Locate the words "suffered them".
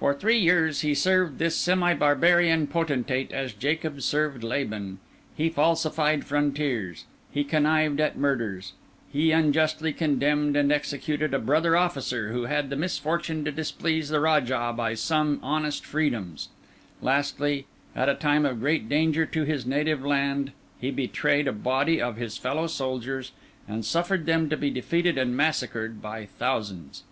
23.86-24.50